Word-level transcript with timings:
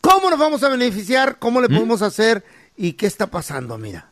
¿Cómo 0.00 0.30
nos 0.30 0.38
vamos 0.38 0.62
a 0.62 0.68
beneficiar? 0.68 1.40
¿Cómo 1.40 1.60
le 1.60 1.68
podemos 1.68 2.02
hacer? 2.02 2.44
¿Y 2.76 2.92
qué 2.92 3.06
está 3.06 3.26
pasando, 3.26 3.76
mira? 3.78 4.08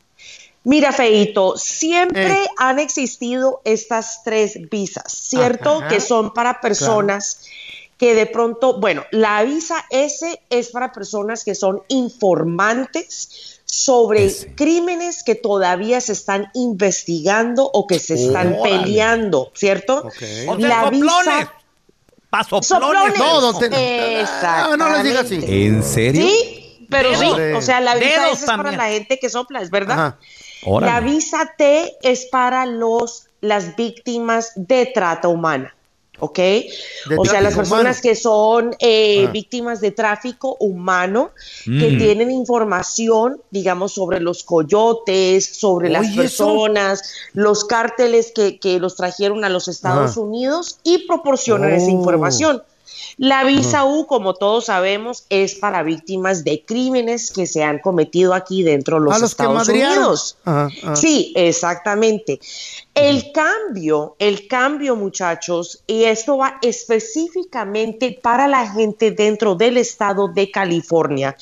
Mira, 0.64 0.90
Feito, 0.90 1.56
siempre 1.56 2.42
eh. 2.42 2.48
han 2.58 2.80
existido 2.80 3.60
estas 3.64 4.24
tres 4.24 4.58
visas, 4.68 5.12
¿cierto? 5.12 5.78
Ajá, 5.78 5.88
que 5.90 6.00
son 6.00 6.34
para 6.34 6.60
personas 6.60 7.42
claro. 7.42 7.94
que 7.98 8.14
de 8.16 8.26
pronto, 8.26 8.80
bueno, 8.80 9.04
la 9.12 9.44
visa 9.44 9.76
S 9.90 10.40
es 10.50 10.70
para 10.70 10.90
personas 10.90 11.44
que 11.44 11.54
son 11.54 11.82
informantes 11.86 13.55
sobre 13.66 14.26
Ese. 14.26 14.54
crímenes 14.54 15.22
que 15.22 15.34
todavía 15.34 16.00
se 16.00 16.12
están 16.12 16.50
investigando 16.54 17.68
o 17.70 17.86
que 17.86 17.98
se 17.98 18.14
están 18.14 18.56
oh, 18.58 18.62
peleando, 18.62 19.52
¿cierto? 19.54 20.06
Okay. 20.06 20.46
La 20.58 20.88
visa 20.88 21.52
Pasoplones. 22.30 23.18
No, 23.18 23.40
don 23.40 23.58
te... 23.58 24.24
no, 24.42 24.76
no 24.76 24.90
les 24.90 25.04
diga 25.04 25.20
así. 25.20 25.40
¿En 25.42 25.82
serio? 25.82 26.26
Sí, 26.26 26.86
pero 26.90 27.14
sí, 27.14 27.26
o 27.54 27.62
sea, 27.62 27.80
la 27.80 27.96
visa 27.96 28.30
es 28.30 28.44
para 28.44 28.72
la 28.72 28.88
gente 28.88 29.18
que 29.18 29.28
sopla, 29.28 29.60
es 29.60 29.70
verdad. 29.70 30.16
La 30.80 31.00
visa 31.00 31.54
T 31.56 31.96
es 32.02 32.26
para 32.26 32.66
los 32.66 33.28
las 33.40 33.76
víctimas 33.76 34.52
de 34.56 34.86
trata 34.86 35.28
humana. 35.28 35.75
¿Ok? 36.18 36.38
O 37.18 37.24
sea, 37.24 37.40
las 37.40 37.54
personas 37.54 37.98
humano. 37.98 38.02
que 38.02 38.14
son 38.14 38.76
eh, 38.78 39.26
ah. 39.26 39.30
víctimas 39.30 39.80
de 39.80 39.90
tráfico 39.90 40.56
humano, 40.60 41.30
mm. 41.66 41.80
que 41.80 41.88
tienen 41.96 42.30
información, 42.30 43.40
digamos, 43.50 43.92
sobre 43.92 44.20
los 44.20 44.44
coyotes, 44.44 45.44
sobre 45.44 45.88
las 45.88 46.14
personas, 46.14 47.00
eso? 47.00 47.10
los 47.34 47.64
cárteles 47.64 48.32
que, 48.34 48.58
que, 48.58 48.78
los 48.78 48.96
trajeron 48.96 49.44
a 49.44 49.48
los 49.48 49.68
Estados 49.68 50.16
ah. 50.16 50.20
Unidos 50.20 50.78
y 50.82 51.06
proporcionan 51.06 51.72
oh. 51.72 51.76
esa 51.76 51.90
información. 51.90 52.62
La 53.18 53.44
visa 53.44 53.84
U, 53.86 54.06
como 54.06 54.34
todos 54.34 54.66
sabemos, 54.66 55.24
es 55.30 55.54
para 55.54 55.82
víctimas 55.82 56.44
de 56.44 56.62
crímenes 56.66 57.32
que 57.32 57.46
se 57.46 57.64
han 57.64 57.78
cometido 57.78 58.34
aquí 58.34 58.62
dentro 58.62 58.98
de 58.98 59.06
los, 59.06 59.20
los 59.20 59.30
Estados 59.30 59.68
Unidos. 59.68 60.36
Sí, 60.94 61.32
exactamente. 61.34 62.38
El 62.94 63.32
cambio, 63.32 64.16
el 64.18 64.46
cambio, 64.48 64.96
muchachos, 64.96 65.82
y 65.86 66.04
esto 66.04 66.36
va 66.36 66.58
específicamente 66.60 68.18
para 68.22 68.48
la 68.48 68.70
gente 68.70 69.10
dentro 69.12 69.54
del 69.54 69.78
estado 69.78 70.28
de 70.28 70.50
California, 70.50 71.36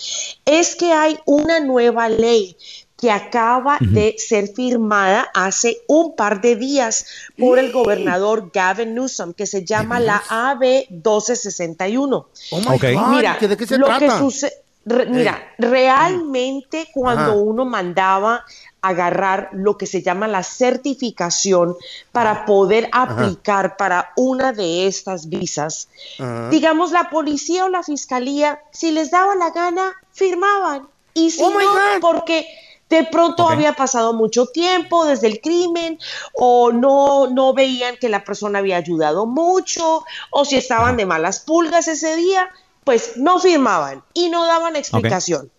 es 0.45 0.77
que 0.77 0.93
hay 0.93 1.19
una 1.25 1.59
nueva 1.59 2.09
ley 2.09 2.57
que 2.97 3.11
acaba 3.11 3.79
uh 3.81 3.85
-huh. 3.85 3.91
de 3.91 4.15
ser 4.19 4.49
firmada 4.49 5.29
hace 5.35 5.79
un 5.89 6.15
par 6.15 6.41
de 6.41 6.57
días 6.57 7.07
por 7.39 7.59
el 7.59 7.73
gobernador 7.73 8.51
Gavin 8.53 8.95
Newsom, 8.95 9.33
que 9.33 9.47
se 9.47 9.65
llama 9.65 10.01
la 10.01 10.23
AB 10.29 10.87
1261. 10.91 12.27
Oh 12.51 12.59
my 12.61 12.77
okay. 12.77 12.95
God, 12.95 13.09
mira, 13.09 13.37
¿de 13.41 13.57
qué 13.57 13.67
se 13.67 13.79
lo 13.79 13.87
trata? 13.87 14.07
que 14.07 14.19
sucede, 14.19 14.53
re, 14.85 15.07
mira, 15.07 15.55
realmente 15.59 16.89
cuando 16.93 17.33
Ajá. 17.33 17.35
uno 17.35 17.65
mandaba 17.65 18.45
agarrar 18.81 19.49
lo 19.53 19.79
que 19.79 19.87
se 19.87 20.03
llama 20.03 20.29
la 20.29 20.43
certificación 20.43 21.75
para 22.13 22.45
poder 22.45 22.91
aplicar 22.93 23.67
Ajá. 23.67 23.77
para 23.77 24.13
una 24.17 24.53
de 24.53 24.87
estas 24.87 25.29
visas. 25.29 25.89
Ajá. 26.19 26.51
Digamos, 26.51 26.93
la 26.93 27.11
policía 27.11 27.65
o 27.65 27.69
la 27.69 27.83
fiscalía, 27.83 28.61
si 28.73 28.93
les 28.93 29.11
daba 29.11 29.35
la 29.35 29.51
gana, 29.51 29.93
firmaban. 30.13 30.87
Y 31.15 31.31
si 31.31 31.43
oh 31.43 31.51
no, 31.51 32.01
porque 32.01 32.47
de 32.95 33.05
pronto 33.05 33.45
okay. 33.45 33.57
había 33.57 33.73
pasado 33.75 34.13
mucho 34.13 34.47
tiempo 34.47 35.05
desde 35.05 35.27
el 35.27 35.41
crimen 35.41 35.99
o 36.33 36.73
no, 36.73 37.29
no 37.29 37.55
veían 37.55 37.97
que 37.97 38.09
la 38.09 38.25
persona 38.25 38.61
había 38.61 38.77
ayudado 38.77 39.27
mucho 39.27 40.05
o 40.31 40.45
si 40.45 40.57
estaban 40.57 40.97
de 40.97 41.07
malas 41.07 41.41
pulgas 41.41 41.89
ese 41.89 42.17
día, 42.17 42.49
pues 42.85 43.17
no 43.17 43.39
firmaban 43.39 44.03
y 44.15 44.29
no 44.29 44.45
daban 44.45 44.77
explicación. 44.77 45.47
Okay. 45.47 45.51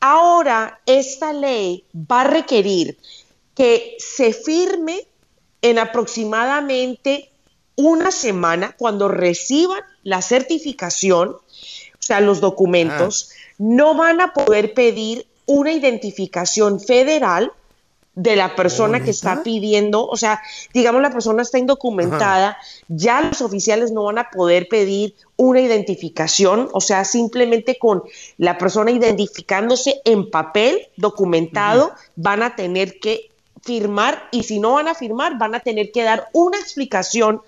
Ahora, 0.00 0.80
esta 0.86 1.32
ley 1.32 1.84
va 1.94 2.22
a 2.22 2.24
requerir 2.24 2.98
que 3.54 3.96
se 3.98 4.32
firme 4.32 5.06
en 5.60 5.78
aproximadamente 5.78 7.30
una 7.76 8.10
semana 8.10 8.74
cuando 8.78 9.08
reciban 9.08 9.82
la 10.02 10.22
certificación, 10.22 11.30
o 11.30 12.02
sea, 12.02 12.20
los 12.20 12.40
documentos, 12.40 13.30
ah. 13.30 13.54
no 13.58 13.94
van 13.94 14.20
a 14.20 14.32
poder 14.32 14.72
pedir 14.74 15.26
una 15.50 15.72
identificación 15.72 16.78
federal 16.78 17.52
de 18.14 18.36
la 18.36 18.54
persona 18.54 19.02
que 19.02 19.10
está 19.10 19.42
pidiendo, 19.42 20.06
o 20.06 20.16
sea, 20.16 20.40
digamos 20.72 21.02
la 21.02 21.10
persona 21.10 21.42
está 21.42 21.58
indocumentada, 21.58 22.56
ya 22.86 23.20
los 23.20 23.40
oficiales 23.40 23.90
no 23.90 24.04
van 24.04 24.18
a 24.18 24.30
poder 24.30 24.68
pedir 24.68 25.16
una 25.36 25.60
identificación, 25.60 26.68
o 26.72 26.80
sea, 26.80 27.04
simplemente 27.04 27.78
con 27.78 28.04
la 28.36 28.58
persona 28.58 28.92
identificándose 28.92 30.00
en 30.04 30.30
papel, 30.30 30.86
documentado, 30.96 31.92
van 32.14 32.44
a 32.44 32.54
tener 32.54 33.00
que 33.00 33.30
firmar 33.62 34.28
y 34.30 34.44
si 34.44 34.60
no 34.60 34.74
van 34.74 34.86
a 34.86 34.94
firmar, 34.94 35.36
van 35.36 35.56
a 35.56 35.60
tener 35.60 35.90
que 35.90 36.04
dar 36.04 36.28
una 36.32 36.58
explicación 36.58 37.42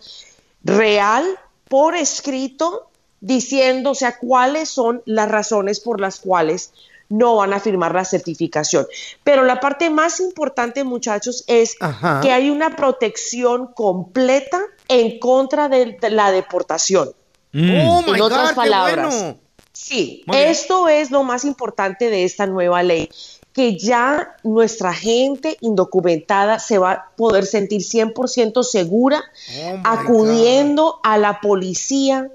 real 0.64 1.24
por 1.68 1.94
escrito 1.94 2.88
diciendo, 3.20 3.92
o 3.92 3.94
sea, 3.94 4.18
cuáles 4.18 4.68
son 4.68 5.02
las 5.06 5.30
razones 5.30 5.78
por 5.78 6.00
las 6.00 6.18
cuales 6.18 6.72
no 7.12 7.36
van 7.36 7.52
a 7.52 7.60
firmar 7.60 7.94
la 7.94 8.04
certificación. 8.04 8.86
Pero 9.22 9.44
la 9.44 9.60
parte 9.60 9.90
más 9.90 10.18
importante, 10.18 10.82
muchachos, 10.82 11.44
es 11.46 11.76
que 12.22 12.32
hay 12.32 12.50
una 12.50 12.74
protección 12.74 13.68
completa 13.74 14.60
en 14.88 15.18
contra 15.18 15.68
de, 15.68 15.98
la 16.10 16.32
deportación. 16.32 17.12
Mm. 17.52 17.86
Oh 17.86 18.04
en 18.06 18.20
otras 18.20 18.54
palabras. 18.54 19.36
Sí, 19.74 20.24
esto 20.32 20.88
es 20.88 21.10
lo 21.10 21.22
más 21.22 21.44
importante 21.44 22.10
de 22.10 22.24
esta 22.24 22.46
nueva 22.46 22.82
ley 22.82 23.08
que 23.52 23.78
ya 23.78 24.36
nuestra 24.44 24.94
gente 24.94 25.58
indocumentada 25.60 26.58
se 26.58 26.78
va 26.78 26.92
a 26.92 27.10
poder 27.16 27.44
sentir 27.44 27.82
100% 27.82 28.62
segura 28.62 29.22
oh 29.22 29.80
acudiendo 29.84 31.00
a 31.02 31.18
la 31.18 31.40
policía, 31.40 32.30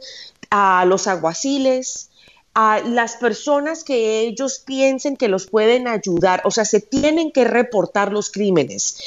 a 0.52 0.86
los 0.86 1.08
aguaciles, 1.08 2.10
a 2.60 2.80
las 2.80 3.18
personas 3.18 3.84
que 3.84 4.22
ellos 4.22 4.64
piensen 4.66 5.16
que 5.16 5.28
los 5.28 5.46
pueden 5.46 5.88
ayudar, 5.88 6.42
o 6.44 6.50
sea, 6.50 6.66
se 6.66 6.82
tienen 6.82 7.32
que 7.32 7.44
reportar 7.44 8.12
los 8.12 8.32
crímenes. 8.32 8.98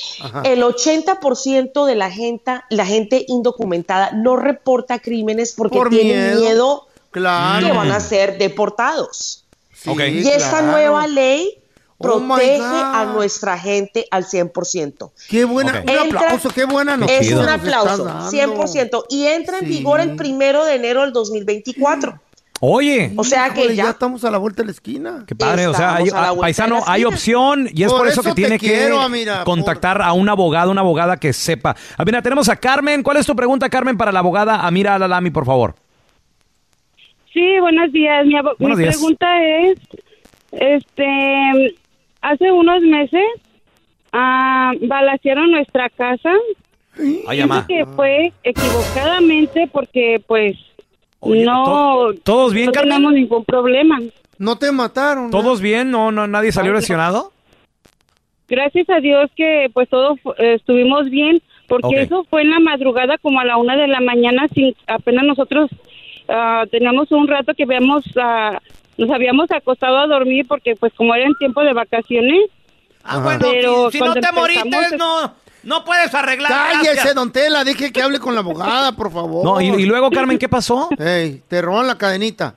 El 0.45 0.63
80% 0.63 1.85
de 1.85 1.97
la 1.97 2.13
gente, 2.13 2.61
la 2.71 2.87
gente 2.87 3.25
indocumentada 3.27 4.13
no 4.13 4.37
reporta 4.37 5.01
crímenes 5.01 5.55
porque 5.57 5.81
tienen 5.91 6.39
miedo, 6.39 6.87
que 7.11 7.19
van 7.19 7.91
a 7.91 7.99
ser 7.99 8.39
deportados. 8.39 9.45
y 9.85 10.29
esta 10.29 10.63
nueva 10.63 11.09
ley 11.09 11.61
oh 11.99 12.05
protege 12.05 12.61
a 12.63 13.11
nuestra 13.13 13.59
gente 13.59 14.07
al 14.13 14.27
100%. 14.27 15.11
Qué 15.29 15.45
buena, 15.45 15.83
un 15.83 16.15
aplauso, 16.15 16.51
qué 16.51 16.67
buena 16.67 16.97
noticia. 16.97 17.21
Es 17.21 17.33
un 17.33 17.49
aplauso, 17.49 18.07
100%. 18.07 19.07
Y 19.09 19.27
entra 19.27 19.59
en 19.59 19.69
vigor 19.69 19.99
el 19.99 20.15
primero 20.15 20.65
de 20.65 20.77
enero 20.77 21.01
del 21.01 21.13
2024. 21.13 22.21
Oye. 22.61 23.13
O 23.17 23.25
sea 23.25 23.51
que 23.55 23.75
ya, 23.75 23.91
estamos 23.91 24.23
a 24.25 24.31
la 24.31 24.37
vuelta 24.37 24.63
de 24.63 24.67
la 24.67 24.73
esquina. 24.73 25.25
Qué 25.27 25.35
padre, 25.35 25.67
o 25.67 25.75
sea, 25.75 25.97
hay, 25.97 26.11
paisano, 26.39 26.83
hay 26.87 27.05
opción 27.05 27.69
y 27.73 27.85
es 27.85 27.93
por, 27.93 28.07
eso, 28.07 28.23
que 28.23 28.33
tiene 28.33 28.59
que 28.59 28.91
contactar 29.45 30.03
a 30.03 30.13
un 30.13 30.29
abogado, 30.29 30.71
una 30.71 30.83
abogada 30.83 31.17
que 31.17 31.33
sepa. 31.33 31.75
A 31.97 32.05
ver, 32.05 32.21
tenemos 32.23 32.51
a 32.51 32.57
Carmen. 32.57 33.03
¿Cuál 33.03 33.17
es 33.17 33.27
tu 33.27 33.35
pregunta, 33.35 33.71
Carmen, 33.71 33.97
para 33.97 34.13
la 34.13 34.19
abogada 34.19 34.67
Amira 34.67 34.95
Alalami, 34.95 35.31
por 35.31 35.47
favor? 35.47 35.75
Sí, 37.33 37.59
buenos 37.61 37.91
días. 37.93 38.27
Mi, 38.27 38.35
mi 38.59 38.77
pregunta 38.77 39.27
es, 39.43 39.79
este, 40.53 41.77
hace 42.21 42.53
unos 42.53 42.83
meses 42.83 43.25
ah, 44.13 44.73
balacearon 44.83 45.51
nuestra 45.51 45.89
casa. 45.89 46.33
Ay, 47.27 47.43
que 47.67 47.87
fue 47.87 48.33
equivocadamente 48.43 49.67
porque, 49.73 50.23
pues, 50.27 50.57
no, 51.23 52.13
¿Todos 52.23 52.53
bien, 52.53 52.67
no 52.67 52.73
tenemos 52.73 53.13
ningún 53.13 53.45
problema. 53.45 53.99
¿No 54.39 54.57
te 54.57 54.73
mataron? 54.73 55.31
¿Todos 55.31 55.61
bien? 55.61 55.91
¿No, 55.91 56.11
no 56.11 56.27
nadie 56.27 56.53
salió 56.53 56.73
lesionado? 56.73 57.33
Gracias 58.49 58.89
a 58.91 59.01
Dios 59.01 59.31
que 59.37 59.71
pues 59.73 59.89
todos 59.89 60.19
estuvimos 60.39 61.09
bien, 61.11 61.41
porque 61.69 62.03
eso 62.03 62.25
fue 62.25 62.43
en 62.43 62.51
la 62.51 62.59
madrugada 62.59 63.17
como 63.19 63.39
a 63.39 63.45
la 63.45 63.57
una 63.57 63.77
de 63.77 63.87
la 63.87 64.01
mañana, 64.01 64.49
sin 64.53 64.75
apenas 64.89 65.25
nosotros 65.25 65.71
uh, 66.29 66.67
teníamos 66.69 67.13
un 67.13 67.29
rato 67.29 67.55
que 67.55 67.63
habíamos, 67.63 68.05
uh, 68.17 68.57
nos 68.97 69.11
habíamos 69.11 69.51
acostado 69.53 69.99
a 69.99 70.07
dormir 70.07 70.47
porque 70.49 70.75
pues 70.75 70.93
como 70.95 71.15
era 71.15 71.27
en 71.27 71.35
tiempo 71.35 71.63
de 71.63 71.75
vacaciones. 71.75 72.47
Ah, 73.05 73.19
bueno, 73.19 73.47
pero 73.51 73.91
si, 73.91 74.01
no 74.01 74.15
te 74.15 74.33
moriste, 74.33 74.97
no, 74.99 75.35
no 75.63 75.85
puedes 75.85 76.15
arreglar. 76.15 76.51
Cállese, 76.51 77.15
don 77.15 77.33
Tela, 77.33 77.65
dije 77.65 77.93
que 77.93 78.03
hable 78.03 78.19
con 78.19 78.35
la 78.35 78.41
abogada, 78.41 78.93
por 78.93 79.13
favor. 79.13 79.45
No, 79.45 79.61
y, 79.61 79.85
luego, 79.85 80.11
Carmen, 80.11 80.39
¿qué 80.39 80.49
pasó? 80.49 80.89
Ey, 80.99 81.43
te 81.49 81.63
roban 81.63 81.87
la 81.87 81.99
cadenita. 81.99 82.55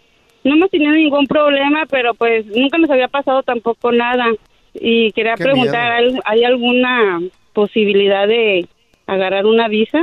no 0.48 0.56
hemos 0.56 0.72
tenido 0.72 0.92
ningún 0.94 1.28
problema, 1.28 1.86
pero 1.90 2.14
pues 2.14 2.46
nunca 2.48 2.78
nos 2.78 2.90
había 2.90 3.08
pasado 3.08 3.44
tampoco 3.44 3.92
nada. 3.92 4.26
Y 4.74 5.12
quería 5.12 5.36
preguntar, 5.36 6.02
¿hay 6.26 6.44
alguna 6.44 7.22
posibilidad 7.54 8.28
de 8.28 8.68
agarrar 9.08 9.46
una 9.46 9.68
visa? 9.68 10.00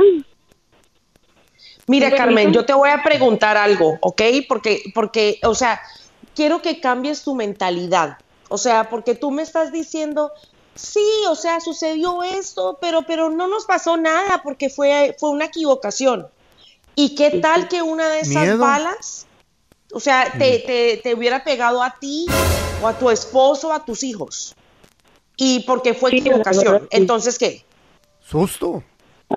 Mira, 1.87 2.11
Carmen, 2.11 2.51
yo 2.51 2.65
te 2.65 2.73
voy 2.73 2.89
a 2.89 3.03
preguntar 3.03 3.57
algo, 3.57 3.97
¿ok? 4.01 4.21
Porque, 4.47 4.83
porque, 4.93 5.39
o 5.43 5.53
sea, 5.53 5.79
quiero 6.35 6.61
que 6.61 6.79
cambies 6.79 7.23
tu 7.23 7.35
mentalidad. 7.35 8.17
O 8.49 8.57
sea, 8.57 8.89
porque 8.89 9.15
tú 9.15 9.31
me 9.31 9.43
estás 9.43 9.71
diciendo, 9.71 10.31
sí, 10.73 11.05
o 11.29 11.35
sea, 11.35 11.59
sucedió 11.59 12.23
esto, 12.23 12.77
pero, 12.81 13.03
pero 13.03 13.29
no 13.29 13.47
nos 13.47 13.65
pasó 13.65 13.97
nada 13.97 14.41
porque 14.43 14.69
fue, 14.69 15.15
fue 15.19 15.29
una 15.29 15.45
equivocación. 15.45 16.27
¿Y 16.95 17.15
qué 17.15 17.39
tal 17.39 17.67
que 17.67 17.81
una 17.81 18.07
de 18.09 18.21
esas 18.21 18.57
balas 18.57 19.27
o 19.95 19.99
sea, 20.01 20.29
te, 20.37 20.99
te, 21.01 21.15
hubiera 21.15 21.41
pegado 21.45 21.81
a 21.81 21.97
ti 21.97 22.25
o 22.81 22.87
a 22.89 22.99
tu 22.99 23.09
esposo 23.09 23.69
o 23.69 23.71
a 23.71 23.85
tus 23.85 24.03
hijos. 24.03 24.53
Y 25.37 25.61
porque 25.61 25.93
fue 25.93 26.17
equivocación. 26.17 26.85
Entonces, 26.91 27.39
¿qué? 27.39 27.63
Susto. 28.19 28.83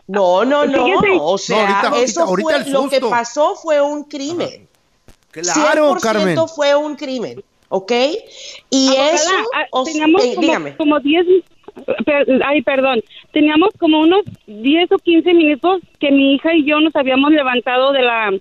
No, 0.08 0.44
no, 0.44 0.66
no. 0.66 0.96
O 1.20 1.38
sea, 1.38 1.92
eso 2.02 2.26
fue, 2.26 2.64
lo 2.70 2.88
que 2.88 3.00
pasó 3.02 3.54
fue 3.54 3.80
un 3.80 4.02
crimen. 4.02 4.68
Claro, 5.30 5.94
100% 5.94 6.00
Carmen. 6.00 6.36
fue 6.48 6.74
un 6.74 6.96
crimen, 6.96 7.44
¿ok? 7.68 7.92
Y 8.68 8.88
eso, 8.96 9.30
ah, 9.54 9.84
teníamos 9.84 10.24
eh, 10.24 10.34
como, 10.34 10.40
dígame. 10.40 10.76
como 10.76 10.98
10, 10.98 11.24
ay, 12.44 12.62
perdón, 12.62 13.00
teníamos 13.32 13.68
como 13.78 14.00
unos 14.00 14.22
10 14.48 14.90
o 14.90 14.98
15 14.98 15.34
minutos 15.34 15.82
que 16.00 16.10
mi 16.10 16.34
hija 16.34 16.52
y 16.52 16.64
yo 16.64 16.80
nos 16.80 16.96
habíamos 16.96 17.30
levantado 17.30 17.92
de 17.92 18.02
la 18.02 18.32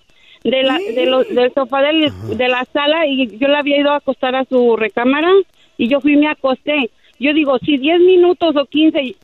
de 0.49 0.63
la, 0.63 0.77
de 0.77 1.25
del 1.33 1.53
sofá 1.53 1.81
del, 1.81 2.11
de 2.37 2.47
la 2.47 2.65
sala 2.71 3.05
y 3.05 3.37
yo 3.37 3.47
la 3.47 3.59
había 3.59 3.79
ido 3.79 3.91
a 3.91 3.97
acostar 3.97 4.35
a 4.35 4.45
su 4.45 4.75
recámara 4.75 5.29
y 5.77 5.89
yo 5.89 5.99
fui 6.01 6.13
y 6.13 6.17
me 6.17 6.29
acosté. 6.29 6.89
Yo 7.19 7.33
digo, 7.33 7.57
si 7.59 7.77
10 7.77 7.99
minutos 8.01 8.55
o 8.55 8.65
15 8.65 9.15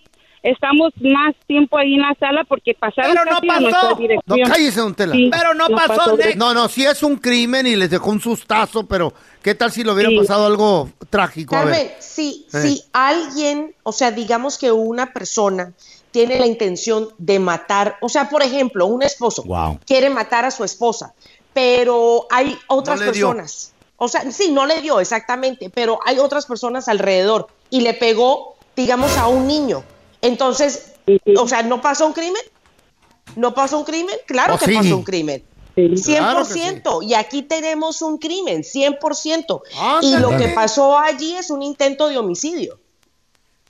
estamos 0.44 0.92
más 1.00 1.34
tiempo 1.48 1.78
ahí 1.78 1.94
en 1.94 2.02
la 2.02 2.16
sala 2.20 2.44
porque 2.44 2.74
pasaron 2.74 3.14
Pero 3.14 3.26
no 3.26 3.40
pasó. 3.48 3.98
No 4.26 4.36
cállese, 4.46 4.80
don 4.82 4.94
Tela. 4.94 5.16
pero 5.32 5.54
no, 5.54 5.68
pasó. 5.70 6.18
no, 6.36 6.54
no, 6.54 6.68
sí 6.68 6.84
es 6.84 7.02
un 7.02 7.16
crimen 7.16 7.66
y 7.66 7.76
les 7.76 7.90
dejó 7.90 8.12
un 8.12 8.20
sustazo, 8.20 8.86
pero 8.86 9.14
¿qué 9.42 9.56
tal 9.56 9.72
si 9.72 9.84
le 9.84 9.92
hubiera 9.92 10.10
pasado 10.16 10.46
algo 10.46 10.90
trágico? 11.10 11.56
Carmen, 11.56 11.88
si, 12.00 12.46
eh. 12.54 12.58
si 12.58 12.84
alguien, 12.92 13.74
o 13.84 13.94
sea, 13.94 14.12
digamos 14.12 14.58
que 14.58 14.72
una 14.72 15.14
persona 15.14 15.72
tiene 16.14 16.40
la 16.40 16.46
intención 16.46 17.10
de 17.18 17.40
matar, 17.40 17.98
o 18.00 18.08
sea, 18.08 18.30
por 18.30 18.44
ejemplo, 18.44 18.86
un 18.86 19.02
esposo 19.02 19.44
quiere 19.86 20.12
matar 20.12 20.46
a 20.46 20.52
su 20.52 20.64
esposa, 20.64 21.16
pero 21.54 22.28
hay 22.30 22.58
otras 22.68 23.00
personas. 23.00 23.74
O 23.98 24.08
sea, 24.08 24.32
sí, 24.32 24.52
no 24.52 24.66
le 24.66 24.82
dio 24.82 25.00
exactamente, 25.00 25.72
pero 25.72 26.00
hay 26.06 26.20
otras 26.20 26.46
personas 26.46 26.88
alrededor 26.88 27.48
y 27.72 27.82
le 27.82 27.96
pegó, 27.96 28.56
digamos, 28.76 29.18
a 29.18 29.28
un 29.28 29.48
niño. 29.48 29.84
Entonces, 30.22 30.94
o 31.36 31.48
sea, 31.48 31.64
¿no 31.64 31.82
pasó 31.82 32.06
un 32.06 32.14
crimen? 32.14 32.42
¿No 33.36 33.56
pasó 33.56 33.80
un 33.80 33.84
crimen? 33.84 34.16
Claro 34.28 34.54
oh, 34.54 34.58
que 34.60 34.72
pasó 34.72 34.96
un 34.96 35.04
crimen. 35.04 35.44
100%. 35.76 37.04
Y 37.04 37.16
aquí 37.16 37.42
tenemos 37.42 38.04
un 38.04 38.20
crimen, 38.20 38.62
100%. 38.62 39.62
y 40.04 40.18
lo 40.18 40.38
que 40.38 40.50
pasó 40.50 41.00
allí 41.00 41.36
es 41.36 41.50
un 41.50 41.64
intento 41.64 42.08
de 42.08 42.20
homicidio. 42.20 42.78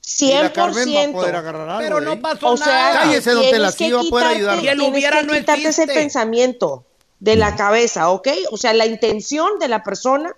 100%. 0.06 1.78
Pero 1.80 2.02
no 2.02 2.20
pasó 2.20 2.50
o 2.50 2.58
sea, 2.58 3.00
Cállese, 3.02 3.32
don 3.32 3.44
Telacio, 3.44 3.98
va 3.98 4.02
a 4.02 4.10
poder 4.10 4.28
ayudar. 4.28 4.80
Hubiera 4.80 5.22
no 5.24 5.34
quitarte 5.34 5.68
ese 5.68 5.88
pensamiento 5.88 6.86
de 7.20 7.36
la 7.38 7.56
cabeza, 7.56 8.10
¿ok? 8.10 8.28
O 8.52 8.58
sea, 8.58 8.74
la 8.74 8.86
intención 8.86 9.60
de 9.60 9.70
la 9.70 9.84
persona 9.84 10.36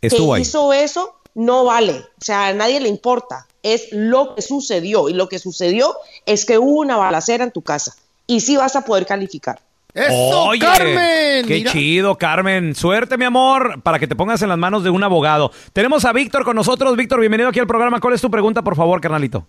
que 0.00 0.16
hizo 0.38 0.72
eso 0.72 1.16
no 1.34 1.64
vale. 1.64 1.92
O 1.92 2.24
sea, 2.24 2.48
a 2.48 2.52
nadie 2.52 2.80
le 2.80 2.88
importa 2.88 3.46
es 3.62 3.88
lo 3.90 4.34
que 4.34 4.42
sucedió. 4.42 5.08
Y 5.08 5.12
lo 5.12 5.28
que 5.28 5.38
sucedió 5.38 5.96
es 6.24 6.44
que 6.44 6.58
hubo 6.58 6.80
una 6.80 6.96
balacera 6.96 7.42
en 7.44 7.50
tu 7.50 7.62
casa. 7.62 7.96
Y 8.26 8.40
sí 8.40 8.56
vas 8.56 8.76
a 8.76 8.82
poder 8.82 9.06
calificar. 9.06 9.60
¡Eso, 9.96 10.50
Carmen! 10.60 11.46
¡Qué 11.46 11.64
chido, 11.64 12.16
Carmen! 12.16 12.74
Suerte, 12.74 13.16
mi 13.16 13.24
amor, 13.24 13.80
para 13.82 13.98
que 13.98 14.06
te 14.06 14.14
pongas 14.14 14.42
en 14.42 14.50
las 14.50 14.58
manos 14.58 14.84
de 14.84 14.90
un 14.90 15.02
abogado. 15.02 15.50
Tenemos 15.72 16.04
a 16.04 16.12
Víctor 16.12 16.44
con 16.44 16.54
nosotros. 16.54 16.94
Víctor, 16.96 17.18
bienvenido 17.18 17.48
aquí 17.48 17.60
al 17.60 17.66
programa. 17.66 17.98
¿Cuál 17.98 18.12
es 18.12 18.20
tu 18.20 18.30
pregunta, 18.30 18.60
por 18.60 18.76
favor, 18.76 19.00
carnalito? 19.00 19.46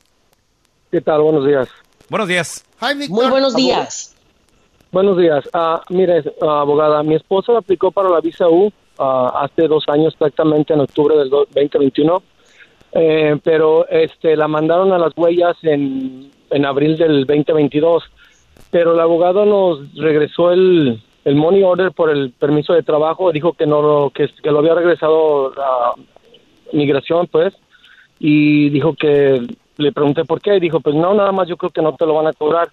¿Qué 0.89 1.01
tal? 1.01 1.21
Buenos 1.21 1.45
días. 1.45 1.67
Buenos 2.09 2.29
días. 2.29 2.65
Muy 3.09 3.27
buenos 3.27 3.55
días. 3.55 4.15
Buenos 4.93 5.17
días. 5.17 5.45
Uh, 5.53 5.93
mire, 5.93 6.23
abogada, 6.41 7.03
mi 7.03 7.15
esposa 7.15 7.57
aplicó 7.57 7.91
para 7.91 8.07
la 8.07 8.21
visa 8.21 8.47
U 8.47 8.71
ah, 8.99 9.41
hace 9.43 9.67
dos 9.67 9.83
años, 9.89 10.13
exactamente 10.13 10.73
en 10.73 10.79
octubre 10.79 11.17
del 11.17 11.29
2021 11.29 12.23
eh, 12.93 13.37
pero 13.43 13.87
este 13.89 14.35
la 14.35 14.47
mandaron 14.47 14.93
a 14.93 14.97
las 14.97 15.11
huellas 15.15 15.57
en, 15.63 16.31
en 16.49 16.65
abril 16.65 16.97
del 16.97 17.25
2022, 17.25 18.03
pero 18.77 18.93
el 18.93 18.99
abogado 18.99 19.43
nos 19.43 19.91
regresó 19.95 20.51
el, 20.51 21.01
el 21.25 21.35
money 21.35 21.63
order 21.63 21.91
por 21.93 22.11
el 22.11 22.29
permiso 22.29 22.73
de 22.73 22.83
trabajo, 22.83 23.31
dijo 23.31 23.53
que 23.53 23.65
no 23.65 24.11
que, 24.13 24.29
que 24.43 24.51
lo 24.51 24.59
había 24.59 24.75
regresado 24.75 25.51
a 25.59 25.95
migración, 26.73 27.25
pues, 27.25 27.55
y 28.19 28.69
dijo 28.69 28.93
que 28.93 29.47
le 29.77 29.91
pregunté 29.91 30.25
por 30.25 30.41
qué, 30.41 30.57
y 30.57 30.59
dijo, 30.59 30.79
pues 30.79 30.93
no, 30.93 31.11
nada 31.15 31.31
más 31.31 31.47
yo 31.47 31.57
creo 31.57 31.71
que 31.71 31.81
no 31.81 31.95
te 31.95 32.05
lo 32.05 32.13
van 32.13 32.27
a 32.27 32.33
cobrar. 32.33 32.69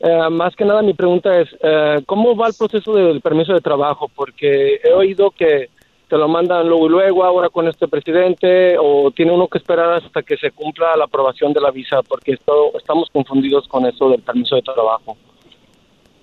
Eh, 0.00 0.28
más 0.28 0.56
que 0.56 0.64
nada 0.64 0.82
mi 0.82 0.92
pregunta 0.92 1.38
es, 1.38 1.48
eh, 1.62 2.02
¿cómo 2.04 2.34
va 2.34 2.48
el 2.48 2.54
proceso 2.58 2.92
del 2.92 3.20
permiso 3.20 3.52
de 3.52 3.60
trabajo? 3.60 4.10
Porque 4.12 4.80
he 4.82 4.92
oído 4.92 5.30
que 5.30 5.68
te 6.08 6.18
lo 6.18 6.26
mandan 6.26 6.68
luego 6.68 6.86
y 6.86 6.90
luego 6.90 7.22
ahora 7.22 7.48
con 7.48 7.68
este 7.68 7.86
presidente 7.86 8.76
o 8.76 9.12
tiene 9.12 9.30
uno 9.30 9.46
que 9.46 9.58
esperar 9.58 9.92
hasta 9.92 10.24
que 10.24 10.36
se 10.36 10.50
cumpla 10.50 10.96
la 10.96 11.04
aprobación 11.04 11.52
de 11.52 11.60
la 11.60 11.70
visa 11.70 12.02
porque 12.02 12.32
estamos 12.32 13.08
confundidos 13.12 13.68
con 13.68 13.86
eso 13.86 14.08
del 14.08 14.20
permiso 14.20 14.56
de 14.56 14.62
trabajo. 14.62 15.16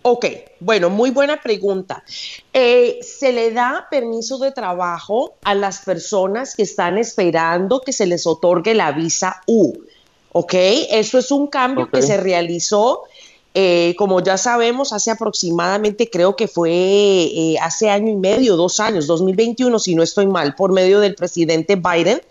Ok, 0.04 0.26
bueno, 0.60 0.90
muy 0.90 1.12
buena 1.12 1.42
pregunta. 1.42 2.04
Eh, 2.54 3.00
se 3.04 3.32
le 3.32 3.52
da 3.52 3.88
permiso 3.92 4.40
de 4.40 4.52
trabajo 4.52 5.36
a 5.44 5.54
las 5.54 5.80
personas 5.80 6.56
que 6.56 6.64
están 6.64 6.98
esperando 6.98 7.82
que 7.82 7.94
se 7.94 8.08
les 8.08 8.26
otorgue 8.26 8.74
la 8.74 8.92
visa 8.92 9.42
U. 9.46 9.74
¿Ok? 10.32 10.54
Eso 10.90 11.20
es 11.20 11.30
un 11.30 11.48
cambio 11.48 11.90
que 11.92 12.02
se 12.02 12.18
realizó 12.18 13.04
eh, 13.54 13.96
como 13.98 14.22
ya 14.22 14.38
sabemos, 14.38 14.94
hace 14.94 15.12
aproximadamente, 15.12 16.10
creo 16.10 16.38
que 16.38 16.48
fue 16.48 16.72
eh, 16.72 17.56
hace 17.62 17.90
año 17.90 18.10
y 18.10 18.16
medio, 18.16 18.56
dos 18.56 18.80
años, 18.80 19.08
2021, 19.08 19.78
si 19.78 19.94
no 19.94 20.04
estoy 20.04 20.26
mal, 20.26 20.56
por 20.56 20.72
medio 20.72 21.02
del 21.02 21.16
presidente 21.16 21.76
Biden, 21.76 22.22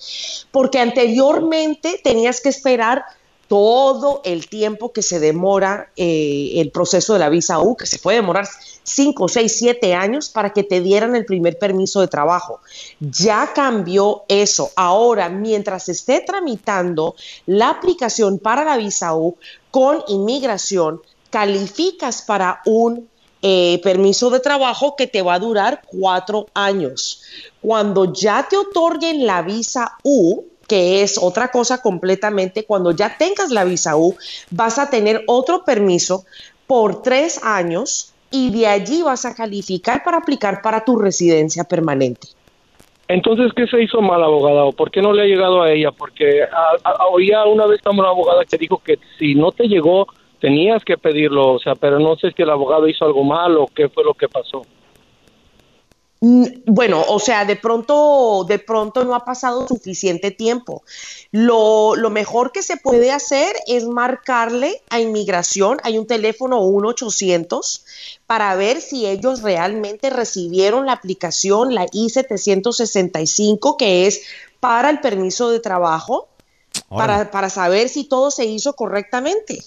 porque 0.50 0.78
anteriormente 0.78 2.00
tenías 2.02 2.40
que 2.40 2.48
esperar 2.48 3.04
todo 3.50 4.20
el 4.24 4.48
tiempo 4.48 4.92
que 4.92 5.02
se 5.02 5.18
demora 5.18 5.90
eh, 5.96 6.52
el 6.58 6.70
proceso 6.70 7.14
de 7.14 7.18
la 7.18 7.28
visa 7.28 7.58
U, 7.58 7.76
que 7.76 7.84
se 7.84 7.98
puede 7.98 8.18
demorar 8.18 8.46
5, 8.84 9.26
6, 9.26 9.58
7 9.58 9.92
años 9.92 10.28
para 10.28 10.52
que 10.52 10.62
te 10.62 10.80
dieran 10.80 11.16
el 11.16 11.24
primer 11.24 11.58
permiso 11.58 12.00
de 12.00 12.06
trabajo. 12.06 12.60
Ya 13.00 13.52
cambió 13.52 14.22
eso. 14.28 14.70
Ahora, 14.76 15.28
mientras 15.30 15.88
esté 15.88 16.20
tramitando 16.24 17.16
la 17.46 17.70
aplicación 17.70 18.38
para 18.38 18.64
la 18.64 18.76
visa 18.76 19.16
U 19.16 19.36
con 19.72 20.04
inmigración, 20.06 21.02
calificas 21.30 22.22
para 22.22 22.60
un 22.66 23.08
eh, 23.42 23.80
permiso 23.82 24.30
de 24.30 24.38
trabajo 24.38 24.94
que 24.94 25.08
te 25.08 25.22
va 25.22 25.34
a 25.34 25.40
durar 25.40 25.82
cuatro 25.88 26.46
años. 26.54 27.22
Cuando 27.60 28.12
ya 28.12 28.46
te 28.48 28.56
otorguen 28.56 29.26
la 29.26 29.42
visa 29.42 29.98
U, 30.04 30.44
que 30.70 31.02
es 31.02 31.18
otra 31.20 31.48
cosa 31.48 31.82
completamente, 31.82 32.64
cuando 32.64 32.92
ya 32.92 33.16
tengas 33.18 33.50
la 33.50 33.64
visa 33.64 33.96
U, 33.96 34.14
vas 34.52 34.78
a 34.78 34.88
tener 34.88 35.24
otro 35.26 35.64
permiso 35.64 36.22
por 36.68 37.02
tres 37.02 37.42
años 37.42 38.14
y 38.30 38.52
de 38.52 38.68
allí 38.68 39.02
vas 39.02 39.24
a 39.24 39.34
calificar 39.34 40.04
para 40.04 40.18
aplicar 40.18 40.62
para 40.62 40.84
tu 40.84 40.96
residencia 40.96 41.64
permanente. 41.64 42.28
Entonces, 43.08 43.50
¿qué 43.56 43.66
se 43.66 43.82
hizo 43.82 44.00
mal, 44.00 44.22
abogada? 44.22 44.62
¿O 44.62 44.70
por 44.70 44.92
qué 44.92 45.02
no 45.02 45.12
le 45.12 45.22
ha 45.22 45.26
llegado 45.26 45.60
a 45.60 45.72
ella? 45.72 45.90
Porque 45.90 46.44
oía 47.10 47.44
una 47.46 47.66
vez 47.66 47.80
una 47.84 48.08
abogada 48.08 48.44
que 48.44 48.56
dijo 48.56 48.78
que 48.78 49.00
si 49.18 49.34
no 49.34 49.50
te 49.50 49.66
llegó 49.66 50.06
tenías 50.38 50.84
que 50.84 50.96
pedirlo, 50.96 51.54
o 51.54 51.58
sea, 51.58 51.74
pero 51.74 51.98
no 51.98 52.14
sé 52.14 52.30
si 52.30 52.42
el 52.42 52.50
abogado 52.50 52.86
hizo 52.86 53.04
algo 53.04 53.24
mal 53.24 53.56
o 53.56 53.66
qué 53.66 53.88
fue 53.88 54.04
lo 54.04 54.14
que 54.14 54.28
pasó. 54.28 54.62
Bueno, 56.22 57.02
o 57.08 57.18
sea, 57.18 57.46
de 57.46 57.56
pronto, 57.56 58.44
de 58.46 58.58
pronto 58.58 59.04
no 59.04 59.14
ha 59.14 59.24
pasado 59.24 59.66
suficiente 59.66 60.30
tiempo. 60.30 60.82
Lo, 61.32 61.96
lo, 61.96 62.10
mejor 62.10 62.52
que 62.52 62.62
se 62.62 62.76
puede 62.76 63.10
hacer 63.10 63.56
es 63.66 63.86
marcarle 63.86 64.82
a 64.90 65.00
inmigración. 65.00 65.78
Hay 65.82 65.96
un 65.96 66.06
teléfono 66.06 66.60
1-800 66.60 67.82
para 68.26 68.54
ver 68.54 68.82
si 68.82 69.06
ellos 69.06 69.40
realmente 69.40 70.10
recibieron 70.10 70.84
la 70.84 70.92
aplicación, 70.92 71.74
la 71.74 71.86
I-765, 71.90 73.78
que 73.78 74.06
es 74.06 74.20
para 74.60 74.90
el 74.90 75.00
permiso 75.00 75.50
de 75.50 75.60
trabajo, 75.60 76.28
para, 76.88 77.30
para 77.30 77.48
saber 77.48 77.88
si 77.88 78.04
todo 78.04 78.30
se 78.30 78.44
hizo 78.44 78.74
correctamente. 78.74 79.64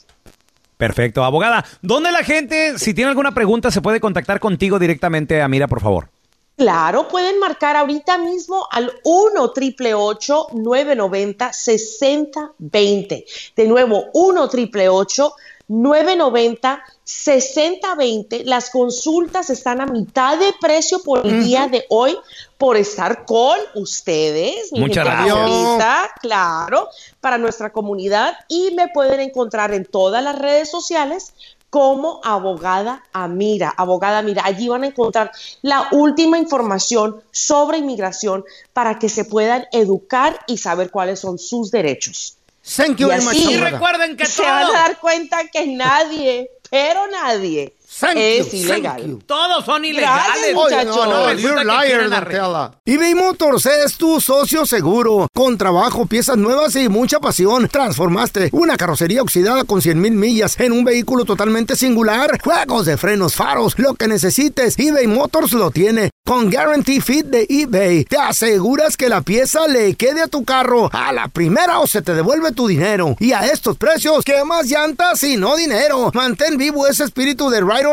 Perfecto, 0.77 1.23
abogada. 1.23 1.65
¿Dónde 1.81 2.11
la 2.11 2.23
gente, 2.23 2.77
si 2.77 2.93
tiene 2.93 3.09
alguna 3.09 3.33
pregunta, 3.33 3.71
se 3.71 3.81
puede 3.81 3.99
contactar 3.99 4.39
contigo 4.39 4.77
directamente, 4.77 5.41
Amira, 5.41 5.67
por 5.67 5.81
favor? 5.81 6.12
Claro, 6.55 7.07
pueden 7.07 7.39
marcar 7.39 7.75
ahorita 7.75 8.19
mismo 8.19 8.67
al 8.69 8.93
1 9.03 9.51
triple 9.51 9.91
990 9.91 11.53
6020. 11.53 13.25
De 13.55 13.67
nuevo, 13.67 14.05
1 14.13 14.49
triple 14.49 14.87
990 15.67 16.83
6020. 17.03 18.43
Las 18.45 18.69
consultas 18.69 19.49
están 19.49 19.81
a 19.81 19.85
mitad 19.85 20.37
de 20.37 20.53
precio 20.61 21.01
por 21.01 21.25
el 21.25 21.43
día 21.43 21.67
de 21.67 21.85
hoy 21.89 22.17
por 22.57 22.77
estar 22.77 23.25
con 23.25 23.57
ustedes. 23.75 24.71
Muchas 24.71 25.05
gracias. 25.05 26.11
Claro, 26.21 26.89
para 27.19 27.37
nuestra 27.37 27.71
comunidad 27.71 28.35
y 28.47 28.71
me 28.75 28.89
pueden 28.89 29.19
encontrar 29.19 29.73
en 29.73 29.85
todas 29.85 30.23
las 30.23 30.37
redes 30.37 30.69
sociales 30.69 31.33
como 31.73 32.21
abogada 32.23 33.01
Amira. 33.13 33.73
Abogada 33.75 34.19
Amira, 34.19 34.43
allí 34.45 34.67
van 34.67 34.83
a 34.83 34.87
encontrar 34.87 35.31
la 35.63 35.87
última 35.89 36.37
información 36.37 37.23
sobre 37.31 37.79
inmigración 37.79 38.45
para 38.73 38.99
que 38.99 39.09
se 39.09 39.25
puedan 39.25 39.65
educar 39.71 40.39
y 40.45 40.59
saber 40.59 40.91
cuáles 40.91 41.19
son 41.19 41.39
sus 41.39 41.71
derechos. 41.71 42.37
Thank 42.77 42.97
you 42.97 43.09
y, 43.11 43.57
recuerden 43.57 44.15
que 44.15 44.27
se 44.27 44.43
van 44.43 44.67
a 44.67 44.71
dar 44.71 44.99
cuenta 44.99 45.47
que 45.51 45.65
nadie, 45.65 46.51
pero 46.69 47.07
nadie 47.07 47.73
es 48.15 48.53
ilegal. 48.53 49.19
Todos 49.25 49.65
son 49.65 49.85
ilegales. 49.85 50.53
muchachos. 50.53 51.07
no, 51.07 51.33
you're 51.33 51.63
liar, 51.63 52.71
eBay 52.85 53.15
Motors 53.15 53.65
es 53.65 53.97
tu 53.97 54.19
socio 54.19 54.65
seguro. 54.65 55.27
Con 55.33 55.57
trabajo, 55.57 56.05
piezas 56.05 56.37
nuevas 56.37 56.75
y 56.75 56.89
mucha 56.89 57.19
pasión. 57.19 57.67
Transformaste 57.67 58.49
una 58.51 58.77
carrocería 58.77 59.21
oxidada 59.21 59.63
con 59.63 59.81
100 59.81 59.99
mil 59.99 60.13
millas 60.13 60.59
en 60.59 60.71
un 60.71 60.83
vehículo 60.83 61.25
totalmente 61.25 61.75
singular. 61.75 62.39
Juegos 62.41 62.85
de 62.85 62.97
frenos, 62.97 63.35
faros, 63.35 63.77
lo 63.79 63.95
que 63.95 64.07
necesites, 64.07 64.77
eBay 64.77 65.07
Motors 65.07 65.53
lo 65.53 65.71
tiene. 65.71 66.09
Con 66.25 66.49
Guarantee 66.49 67.01
Fit 67.01 67.25
de 67.25 67.45
eBay, 67.49 68.05
te 68.05 68.17
aseguras 68.17 68.95
que 68.95 69.09
la 69.09 69.21
pieza 69.21 69.67
le 69.67 69.95
quede 69.95 70.21
a 70.21 70.27
tu 70.27 70.45
carro 70.45 70.89
a 70.93 71.11
la 71.11 71.27
primera 71.27 71.79
o 71.79 71.87
se 71.87 72.01
te 72.01 72.13
devuelve 72.13 72.53
tu 72.53 72.67
dinero. 72.67 73.17
Y 73.19 73.33
a 73.33 73.47
estos 73.47 73.77
precios, 73.77 74.23
¿qué 74.23 74.43
más 74.45 74.67
llantas 74.67 75.21
y 75.23 75.35
no 75.35 75.55
dinero? 75.57 76.11
Mantén 76.13 76.57
vivo 76.57 76.87
ese 76.87 77.03
espíritu 77.03 77.49
de 77.49 77.61
Ride 77.61 77.92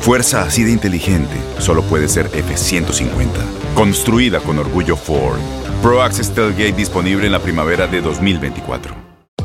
Fuerza 0.00 0.42
así 0.42 0.62
de 0.62 0.72
inteligente 0.72 1.36
solo 1.58 1.82
puede 1.82 2.08
ser 2.08 2.26
F-150. 2.26 3.28
Construida 3.74 4.40
con 4.40 4.58
orgullo 4.58 4.96
Ford. 4.96 5.38
Pro 5.82 6.02
Access 6.02 6.32
Tailgate 6.32 6.72
disponible 6.72 7.26
en 7.26 7.32
la 7.32 7.40
primavera 7.40 7.86
de 7.86 8.00
2024. 8.00 9.05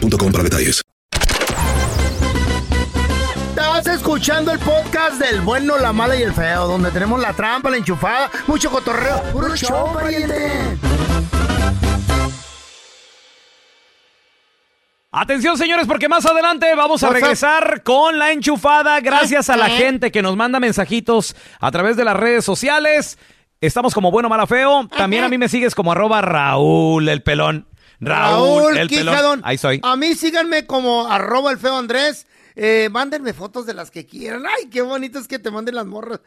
para 0.00 0.44
detalles. 0.44 0.82
Estás 3.50 3.86
escuchando 3.86 4.52
el 4.52 4.58
podcast 4.58 5.20
del 5.20 5.40
bueno, 5.42 5.78
la 5.78 5.92
mala 5.92 6.16
y 6.16 6.22
el 6.22 6.32
feo, 6.32 6.66
donde 6.66 6.90
tenemos 6.90 7.20
la 7.20 7.32
trampa, 7.32 7.68
la 7.70 7.76
enchufada, 7.76 8.30
mucho 8.46 8.70
cotorreo. 8.70 9.22
¡Puro 9.32 9.54
show, 9.54 9.94
Atención 15.14 15.58
señores, 15.58 15.86
porque 15.86 16.08
más 16.08 16.24
adelante 16.24 16.74
vamos 16.74 17.02
a 17.02 17.10
regresar 17.10 17.82
con 17.82 18.18
la 18.18 18.32
enchufada 18.32 18.98
gracias 19.00 19.50
a 19.50 19.58
la 19.58 19.68
gente 19.68 20.10
que 20.10 20.22
nos 20.22 20.36
manda 20.36 20.58
mensajitos 20.58 21.36
a 21.60 21.70
través 21.70 21.98
de 21.98 22.04
las 22.04 22.16
redes 22.16 22.46
sociales. 22.46 23.18
Estamos 23.60 23.92
como 23.92 24.10
bueno, 24.10 24.30
mala, 24.30 24.46
feo. 24.46 24.88
También 24.88 25.22
a 25.22 25.28
mí 25.28 25.36
me 25.36 25.50
sigues 25.50 25.74
como 25.74 25.92
arroba 25.92 26.22
Raúl 26.22 27.10
el 27.10 27.22
pelón. 27.22 27.66
Raúl, 28.02 28.76
el 28.76 28.88
Quijadón. 28.88 29.40
Ahí 29.44 29.58
soy. 29.58 29.80
A 29.82 29.96
mí 29.96 30.14
síganme 30.14 30.66
como 30.66 31.06
arroba 31.06 31.50
el 31.50 31.58
feo 31.58 31.76
Andrés. 31.76 32.26
Eh, 32.54 32.88
mándenme 32.90 33.32
fotos 33.32 33.64
de 33.64 33.74
las 33.74 33.90
que 33.90 34.04
quieran. 34.04 34.44
Ay, 34.46 34.68
qué 34.68 34.82
bonito 34.82 35.18
es 35.18 35.28
que 35.28 35.38
te 35.38 35.50
manden 35.50 35.76
las 35.76 35.86
morras. 35.86 36.20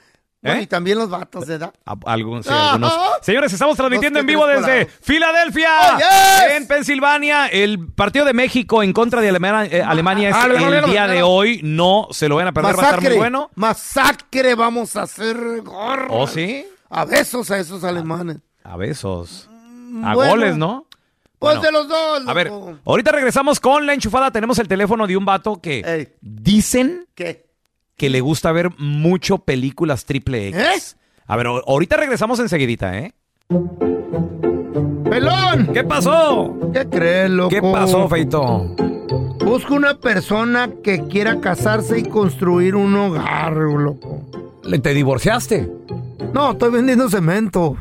¿Eh? 0.46 0.62
y 0.62 0.68
también 0.68 1.00
los 1.00 1.10
vatos, 1.10 1.48
¿verdad? 1.48 1.74
Algunos, 2.06 2.46
sí, 2.46 2.52
algunos. 2.54 2.94
Señores, 3.24 3.52
estamos 3.52 3.76
transmitiendo 3.76 4.20
en 4.20 4.28
vivo 4.28 4.46
desde 4.46 4.86
Filadelfia, 4.86 5.70
oh, 5.98 6.52
en 6.52 6.68
Pensilvania. 6.68 7.48
El 7.48 7.88
partido 7.88 8.26
de 8.26 8.34
México 8.34 8.84
en 8.84 8.94
contra 8.94 9.22
de 9.22 9.30
Alemania, 9.30 9.76
eh, 9.76 9.82
Alemania 9.82 10.30
es 10.30 10.36
el 10.46 10.86
día 10.86 11.08
de 11.08 11.24
hoy. 11.24 11.62
No 11.64 12.10
se 12.12 12.30
lo 12.30 12.36
van 12.36 12.48
a 12.48 12.54
perder, 12.54 12.78
va 12.78 12.82
a 12.82 12.86
estar 12.86 13.02
muy 13.02 13.18
bueno. 13.18 13.50
Masacre 13.56 14.54
vamos 14.54 14.96
a 14.96 15.04
hacer 15.04 15.62
gorro. 15.64 16.08
¿Oh, 16.12 16.28
sí? 16.28 16.64
A 16.92 17.06
besos 17.06 17.50
a 17.50 17.58
esos 17.58 17.84
alemanes. 17.84 18.38
A, 18.64 18.78
besos. 18.78 19.50
A 20.04 20.14
goles, 20.14 20.58
¿no? 20.58 20.86
Pues 21.54 21.62
de 21.62 21.72
los 21.72 21.88
dos. 21.88 22.28
A 22.28 22.34
ver, 22.34 22.52
ahorita 22.86 23.12
regresamos 23.12 23.60
con 23.60 23.86
la 23.86 23.94
enchufada. 23.94 24.32
Tenemos 24.32 24.60
el 24.60 24.68
teléfono 24.68 25.08
de 25.08 25.18
un 25.18 25.26
vato 25.26 25.62
que 25.62 26.16
dicen 26.22 27.08
que 27.16 28.10
le 28.10 28.22
gusta 28.22 28.52
ver 28.52 28.72
mucho 28.78 29.38
películas 29.40 30.06
triple 30.06 30.50
X. 30.50 30.96
¿Eh? 30.98 31.00
A 31.28 31.36
ver, 31.38 31.48
ahorita 31.48 31.98
regresamos 31.98 32.40
enseguidita, 32.40 32.98
¿eh? 32.98 33.14
¡Pelón! 35.10 35.70
¿Qué 35.74 35.84
pasó? 35.84 36.56
¿Qué 36.74 36.88
crees, 36.90 37.30
loco? 37.30 37.50
¿Qué 37.50 37.62
pasó, 37.62 38.08
Feito? 38.10 38.76
Busco 39.46 39.76
una 39.76 40.00
persona 40.00 40.70
que 40.84 41.08
quiera 41.08 41.40
casarse 41.40 42.00
y 42.00 42.04
construir 42.04 42.76
un 42.76 42.96
hogar, 42.96 43.54
loco. 43.54 44.22
¿Te 44.82 44.94
divorciaste? 44.94 45.70
No, 46.20 46.52
estoy 46.52 46.72
vendiendo 46.72 47.10
cemento. 47.10 47.76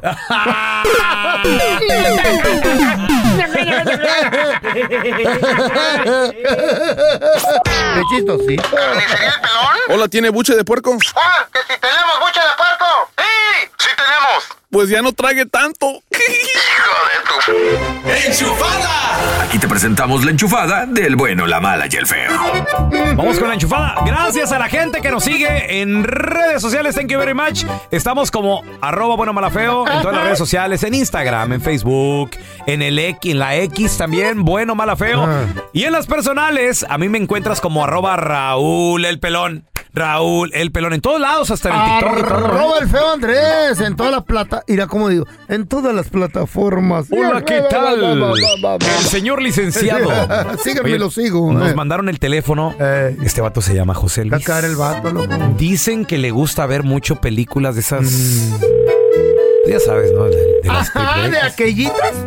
Pechito, 7.95 8.39
sí. 8.47 8.57
¿Carnicería 8.57 9.29
el 9.29 9.41
pelón? 9.41 9.77
Hola, 9.89 10.09
¿tiene 10.09 10.31
buche 10.31 10.55
de 10.57 10.65
puerco? 10.65 10.97
Ah, 11.17 11.47
que 11.53 11.61
si 11.61 11.81
tenemos 11.81 12.21
buche 12.21 12.41
de 12.41 12.57
puerco. 12.57 12.87
Sí, 13.17 13.69
sí 13.79 13.89
tenemos. 13.97 14.49
Pues 14.75 14.89
ya 14.89 15.03
no 15.03 15.13
trague 15.13 15.47
tanto. 15.47 15.87
Hijo 15.87 17.53
de 17.53 17.53
tu... 18.03 18.11
¡Enchufada! 18.27 19.45
Aquí 19.45 19.57
te 19.57 19.69
presentamos 19.69 20.25
la 20.25 20.33
enchufada 20.33 20.85
del 20.85 21.15
bueno, 21.15 21.47
la 21.47 21.61
mala 21.61 21.87
y 21.89 21.95
el 21.95 22.09
feo. 22.09 22.33
Vamos 23.15 23.39
con 23.39 23.47
la 23.47 23.55
enchufada. 23.55 23.95
Gracias 24.05 24.51
a 24.51 24.59
la 24.59 24.69
gente 24.69 25.01
que 25.01 25.13
nos 25.13 25.23
sigue 25.23 25.81
en 25.81 26.03
redes 26.03 26.61
sociales. 26.61 26.97
Thank 26.97 27.07
you 27.07 27.21
very 27.21 27.35
much. 27.35 27.63
Estamos 27.93 28.33
como 28.33 28.65
arroba 28.81 29.15
bueno 29.15 29.33
malafeo 29.33 29.87
en 29.87 30.01
todas 30.01 30.17
las 30.17 30.25
redes 30.25 30.39
sociales, 30.39 30.83
en 30.83 30.95
Instagram, 30.95 31.53
en 31.53 31.61
Facebook, 31.61 32.33
en 32.67 32.83
el 32.83 32.99
X, 32.99 33.31
en 33.31 33.39
la 33.39 33.55
X 33.55 33.97
también, 33.97 34.43
bueno 34.45 34.75
malafeo. 34.75 35.29
Y 35.73 35.85
en 35.85 35.93
las 35.93 36.09
personales, 36.09 36.85
a 36.89 36.99
mí 36.99 37.09
me 37.09 37.19
encuentras 37.19 37.61
como 37.61 37.85
arroba 37.85 38.17
Raúl 38.17 39.05
el 39.05 39.21
pelón. 39.21 39.69
Raúl, 39.95 40.51
el 40.55 40.73
pelón, 40.73 40.93
en 40.93 41.01
todos 41.01 41.21
lados, 41.21 41.53
hasta 41.53 41.69
en 41.69 41.75
el 41.77 42.01
TikTok. 42.01 42.33
Arroba 42.33 42.79
el 42.81 42.89
feo 42.89 43.13
Andrés, 43.13 43.81
en 43.81 43.95
todas 43.95 44.11
las 44.11 44.25
plata, 44.25 44.65
mira 44.67 44.89
cómo 44.89 45.09
digo, 45.09 45.25
en 45.49 45.69
todas 45.69 45.95
las 45.95 46.09
plataformas. 46.09 47.07
Hola, 47.13 47.43
¿qué 47.45 47.63
tal? 47.71 48.03
El 48.03 49.05
señor 49.05 49.41
licenciado. 49.41 50.11
Síganme, 50.65 50.99
lo 50.99 51.11
sigo. 51.11 51.53
Nos 51.53 51.71
eh. 51.71 51.75
mandaron 51.75 52.09
el 52.09 52.19
teléfono. 52.19 52.75
Eh. 52.81 53.17
Este 53.23 53.41
vato 53.41 53.61
se 53.61 53.75
llama 53.75 53.95
José 53.95 54.25
Luis. 54.25 54.45
Cacar 54.45 54.65
el 54.65 54.75
vato, 54.75 55.13
loco. 55.13 55.33
Dicen 55.57 56.05
que 56.05 56.19
le 56.19 56.33
gusta 56.33 56.67
ver 56.67 56.83
mucho 56.83 57.21
películas 57.21 57.77
de 57.77 57.83
esas. 57.83 58.03
Mm. 58.03 58.55
Ya 59.69 59.79
sabes, 59.79 60.11
¿no? 60.13 60.25
De, 60.25 60.61
las 60.65 60.95
Ajá, 60.95 61.29
de 61.29 61.39
aquellitas. 61.39 62.27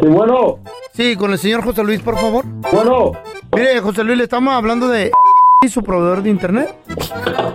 Sí, 0.00 0.06
bueno. 0.06 0.60
Sí, 0.94 1.16
con 1.16 1.32
el 1.32 1.38
señor 1.38 1.64
José 1.64 1.82
Luis, 1.82 2.00
por 2.00 2.14
favor. 2.14 2.44
Bueno. 2.72 3.12
Mire, 3.54 3.80
José 3.80 4.04
Luis, 4.04 4.18
le 4.18 4.24
estamos 4.24 4.54
hablando 4.54 4.88
de 4.88 5.10
y 5.64 5.68
su 5.68 5.82
proveedor 5.82 6.22
de 6.22 6.30
internet. 6.30 6.74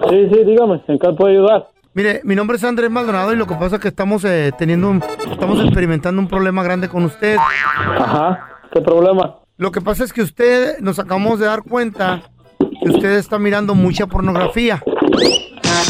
Sí, 0.10 0.30
sí, 0.32 0.44
dígame, 0.46 0.82
¿en 0.88 1.00
qué 1.00 1.14
puedo 1.14 1.32
ayudar? 1.32 1.68
Mire, 1.94 2.22
mi 2.24 2.36
nombre 2.36 2.58
es 2.58 2.64
Andrés 2.64 2.90
Maldonado 2.90 3.34
y 3.34 3.36
lo 3.36 3.46
que 3.46 3.54
pasa 3.54 3.76
es 3.76 3.82
que 3.82 3.88
estamos 3.90 4.26
eh, 4.26 4.52
teniendo 4.58 4.90
un, 4.90 5.04
estamos 5.32 5.60
experimentando 5.64 6.20
un 6.20 6.28
problema 6.28 6.64
grande 6.64 6.90
con 6.90 7.04
usted. 7.06 7.38
Ajá, 7.38 8.48
¿qué 8.74 8.82
problema? 8.82 9.36
Lo 9.58 9.72
que 9.72 9.80
pasa 9.80 10.04
es 10.04 10.12
que 10.12 10.24
usted, 10.24 10.80
nos 10.80 10.98
acabamos 10.98 11.40
de 11.40 11.46
dar 11.46 11.62
cuenta 11.62 12.24
que 12.58 12.90
usted 12.90 13.12
está 13.14 13.38
mirando 13.38 13.76
mucha 13.76 14.08
pornografía. 14.08 14.82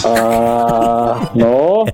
Ah, 0.06 1.32
no. 1.34 1.86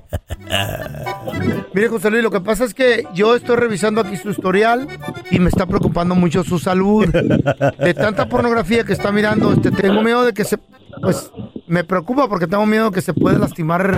Mire, 1.72 1.88
José 1.88 2.10
Luis, 2.10 2.22
lo 2.22 2.30
que 2.30 2.40
pasa 2.40 2.64
es 2.64 2.74
que 2.74 3.04
yo 3.14 3.36
estoy 3.36 3.56
revisando 3.56 4.00
aquí 4.00 4.16
su 4.16 4.30
historial 4.30 4.88
y 5.30 5.38
me 5.38 5.48
está 5.48 5.66
preocupando 5.66 6.14
mucho 6.14 6.42
su 6.42 6.58
salud. 6.58 7.06
De 7.06 7.94
tanta 7.94 8.28
pornografía 8.28 8.84
que 8.84 8.92
está 8.92 9.12
mirando, 9.12 9.52
este, 9.52 9.70
tengo 9.70 10.02
miedo 10.02 10.24
de 10.24 10.32
que 10.32 10.44
se... 10.44 10.58
Pues 11.00 11.30
me 11.66 11.84
preocupa 11.84 12.28
porque 12.28 12.46
tengo 12.46 12.66
miedo 12.66 12.86
de 12.86 12.94
que 12.94 13.00
se 13.00 13.14
pueda 13.14 13.38
lastimar 13.38 13.94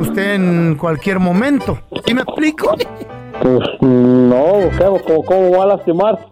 usted 0.00 0.34
en 0.34 0.76
cualquier 0.76 1.18
momento. 1.18 1.78
¿Sí 2.06 2.14
me 2.14 2.22
explico? 2.22 2.74
Pues 3.42 3.68
no, 3.80 4.70
¿cómo, 5.06 5.22
cómo 5.24 5.58
va 5.58 5.64
a 5.64 5.66
lastimar? 5.66 6.26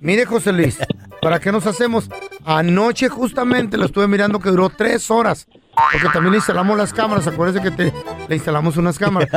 Mire, 0.00 0.24
José 0.24 0.52
Luis, 0.52 0.78
¿para 1.22 1.38
qué 1.38 1.52
nos 1.52 1.66
hacemos? 1.66 2.10
Anoche 2.44 3.08
justamente 3.08 3.76
lo 3.76 3.84
estuve 3.84 4.08
mirando 4.08 4.40
que 4.40 4.50
duró 4.50 4.70
tres 4.70 5.10
horas 5.10 5.46
porque 5.92 6.08
también 6.12 6.34
instalamos 6.34 6.76
las 6.76 6.92
cámaras, 6.92 7.26
acuérdese 7.26 7.62
que 7.62 7.70
te, 7.70 7.92
le 8.28 8.34
instalamos 8.34 8.76
unas 8.76 8.98
cámaras. 8.98 9.28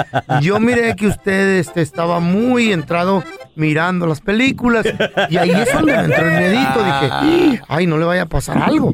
Yo 0.41 0.60
miré 0.60 0.95
que 0.95 1.08
usted 1.08 1.58
este, 1.58 1.82
estaba 1.82 2.19
muy 2.19 2.71
entrado 2.71 3.23
mirando 3.56 4.06
las 4.06 4.21
películas 4.21 4.86
y 5.30 5.38
ahí 5.38 5.52
es 5.52 5.73
donde 5.73 5.93
me 5.93 6.04
entró 6.04 6.28
el 6.28 6.34
medito. 6.34 6.84
Dije, 6.84 7.62
ay, 7.67 7.88
no 7.88 7.97
le 7.97 8.06
vaya 8.06 8.23
a 8.23 8.28
pasar 8.28 8.58
algo. 8.58 8.93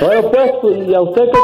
Bueno, 0.00 0.30
pues, 0.30 0.88
¿y 0.88 0.94
a 0.94 1.00
usted 1.00 1.22
qué 1.32 1.38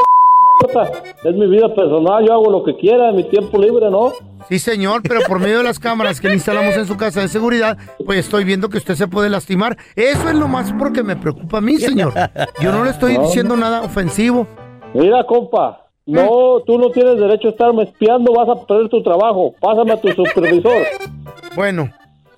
es 1.23 1.35
mi 1.35 1.47
vida 1.47 1.73
personal, 1.73 2.25
yo 2.25 2.33
hago 2.33 2.51
lo 2.51 2.63
que 2.63 2.75
quiera 2.75 3.11
mi 3.11 3.23
tiempo 3.23 3.61
libre, 3.61 3.89
¿no? 3.89 4.11
Sí, 4.49 4.59
señor, 4.59 5.01
pero 5.03 5.21
por 5.21 5.39
medio 5.39 5.59
de 5.59 5.63
las 5.63 5.79
cámaras 5.79 6.19
que 6.19 6.27
le 6.27 6.35
instalamos 6.35 6.75
en 6.75 6.85
su 6.85 6.97
casa 6.97 7.21
de 7.21 7.27
seguridad, 7.27 7.77
pues 8.05 8.19
estoy 8.19 8.43
viendo 8.43 8.69
que 8.69 8.77
usted 8.77 8.95
se 8.95 9.07
puede 9.07 9.29
lastimar. 9.29 9.77
Eso 9.95 10.29
es 10.29 10.35
lo 10.35 10.47
más 10.47 10.73
porque 10.73 11.03
me 11.03 11.15
preocupa 11.15 11.59
a 11.59 11.61
mí, 11.61 11.77
señor. 11.77 12.13
Yo 12.59 12.71
no 12.71 12.83
le 12.83 12.91
estoy 12.91 13.17
diciendo 13.17 13.55
nada 13.55 13.81
ofensivo. 13.81 14.47
Mira, 14.93 15.23
compa, 15.25 15.87
no, 16.05 16.61
tú 16.65 16.77
no 16.77 16.89
tienes 16.89 17.17
derecho 17.17 17.47
a 17.47 17.51
estarme 17.51 17.83
espiando, 17.83 18.33
vas 18.33 18.49
a 18.49 18.65
perder 18.65 18.89
tu 18.89 19.01
trabajo. 19.01 19.53
Pásame 19.59 19.93
a 19.93 20.01
tu 20.01 20.09
supervisor. 20.11 20.83
Bueno, 21.55 21.91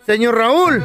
señor 0.05 0.35
Raúl, 0.35 0.83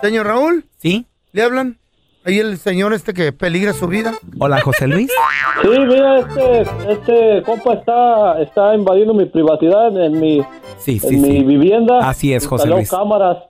señor 0.00 0.26
Raúl. 0.26 0.64
¿Sí? 0.78 1.04
¿Le 1.32 1.42
hablan? 1.42 1.76
Ahí 2.24 2.38
el 2.38 2.56
señor 2.56 2.94
este 2.94 3.12
que 3.12 3.32
peligra 3.32 3.74
su 3.74 3.86
vida. 3.86 4.14
Hola, 4.38 4.62
José 4.62 4.86
Luis. 4.86 5.12
Sí, 5.60 5.68
mira, 5.68 6.20
este, 6.20 6.62
este 6.90 7.42
compa 7.42 7.74
está, 7.74 8.40
está 8.40 8.74
invadiendo 8.74 9.12
mi 9.12 9.26
privacidad 9.26 9.94
en 10.02 10.18
mi, 10.18 10.40
sí, 10.78 10.98
sí, 10.98 11.16
en 11.16 11.20
mi 11.22 11.44
vivienda. 11.44 11.98
Así 12.08 12.32
es, 12.32 12.46
José 12.46 12.66
Luis. 12.66 12.90
cámaras. 12.90 13.44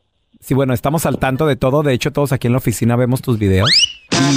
Sí, 0.46 0.54
bueno, 0.54 0.74
estamos 0.74 1.06
al 1.06 1.18
tanto 1.18 1.44
de 1.48 1.56
todo. 1.56 1.82
De 1.82 1.92
hecho, 1.92 2.12
todos 2.12 2.30
aquí 2.30 2.46
en 2.46 2.52
la 2.52 2.58
oficina 2.58 2.94
vemos 2.94 3.20
tus 3.20 3.36
videos. 3.36 3.68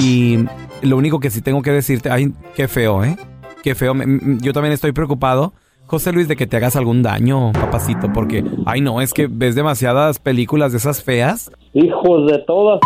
Y 0.02 0.38
lo 0.82 0.96
único 0.96 1.20
que 1.20 1.30
sí 1.30 1.40
tengo 1.40 1.62
que 1.62 1.70
decirte, 1.70 2.10
ay, 2.10 2.32
qué 2.56 2.66
feo, 2.66 3.04
¿eh? 3.04 3.16
Qué 3.62 3.76
feo. 3.76 3.94
Yo 4.40 4.52
también 4.52 4.72
estoy 4.72 4.90
preocupado, 4.90 5.52
José 5.86 6.10
Luis, 6.10 6.26
de 6.26 6.34
que 6.34 6.48
te 6.48 6.56
hagas 6.56 6.74
algún 6.74 7.04
daño, 7.04 7.52
papacito, 7.52 8.12
porque, 8.12 8.42
ay, 8.66 8.80
no, 8.80 9.00
es 9.00 9.14
que 9.14 9.28
ves 9.30 9.54
demasiadas 9.54 10.18
películas 10.18 10.72
de 10.72 10.78
esas 10.78 11.00
feas. 11.00 11.52
Hijos 11.74 12.26
de 12.26 12.38
todas. 12.38 12.80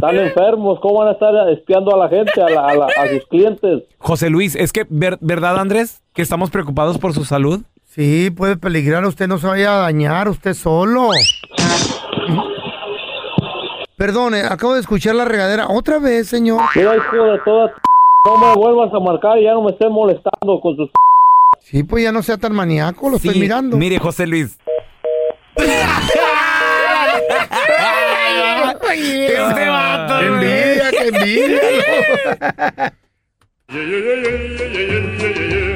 Están 0.00 0.16
enfermos, 0.16 0.80
¿cómo 0.80 1.00
van 1.00 1.08
a 1.08 1.12
estar 1.12 1.34
espiando 1.50 1.94
a 1.94 1.98
la 1.98 2.08
gente, 2.08 2.40
a, 2.40 2.68
a, 2.68 3.08
sus 3.08 3.26
clientes? 3.26 3.82
José 3.98 4.30
Luis, 4.30 4.56
es 4.56 4.72
que, 4.72 4.86
¿verdad, 4.88 5.58
Andrés? 5.58 6.02
Que 6.14 6.22
estamos 6.22 6.48
preocupados 6.48 6.96
por 6.96 7.12
su 7.12 7.26
salud. 7.26 7.60
Sí, 7.84 8.30
puede 8.30 8.56
peligrar, 8.56 9.04
usted 9.04 9.28
no 9.28 9.36
se 9.36 9.46
vaya 9.46 9.74
a 9.74 9.80
dañar, 9.82 10.30
usted 10.30 10.54
solo. 10.54 11.10
Perdone, 13.96 14.42
acabo 14.42 14.74
de 14.74 14.80
escuchar 14.80 15.14
la 15.14 15.24
regadera. 15.24 15.68
¿Otra 15.68 15.98
vez, 15.98 16.28
señor? 16.28 16.60
Mira, 16.74 16.96
hijo 16.96 17.24
de 17.24 17.38
todas, 17.44 17.72
no 18.26 18.36
me 18.36 18.54
vuelvas 18.54 18.92
a 18.92 19.00
marcar 19.00 19.38
y 19.38 19.44
ya 19.44 19.52
no 19.52 19.62
me 19.62 19.70
estés 19.70 19.88
molestando 19.90 20.60
con 20.60 20.76
sus... 20.76 20.90
Sí, 21.60 21.82
pues 21.82 22.04
ya 22.04 22.12
no 22.12 22.22
sea 22.22 22.36
tan 22.36 22.54
maníaco, 22.54 23.08
lo 23.08 23.16
estoy 23.16 23.40
mirando. 23.40 23.76
Mire, 23.76 23.98
José 23.98 24.26
Luis. 24.26 24.58
este 28.92 29.68
vato, 29.68 30.18
¡Qué 30.18 30.26
envidia, 30.26 30.90
qué 30.90 31.08
envidia! 31.08 32.92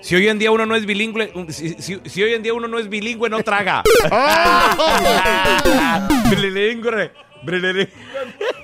si 0.00 0.14
hoy 0.14 0.28
en 0.28 0.38
día 0.38 0.50
uno 0.50 0.66
no 0.66 0.76
es 0.76 0.86
bilingüe, 0.86 1.32
si, 1.48 2.22
hoy 2.22 2.34
en 2.34 2.42
día 2.42 2.54
uno 2.54 2.68
no 2.68 2.78
es 2.78 2.88
bilingüe, 2.88 3.28
no 3.28 3.42
traga. 3.42 3.82
bilingüe. 6.30 7.10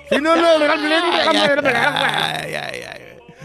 Si 0.09 0.21
no, 0.21 0.35
no, 0.35 0.47